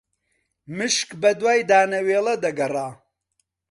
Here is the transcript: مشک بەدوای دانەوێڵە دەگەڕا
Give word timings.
مشک 0.77 1.09
بەدوای 1.21 1.59
دانەوێڵە 1.69 2.35
دەگەڕا 2.43 2.89